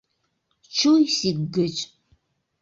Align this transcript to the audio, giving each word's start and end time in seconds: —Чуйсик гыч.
—Чуйсик 0.75 1.37
гыч. 1.55 1.75